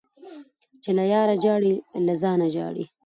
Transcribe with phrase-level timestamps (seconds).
[0.83, 1.73] -چي له یاره ژاړي
[2.05, 2.85] له ځانه ژاړي.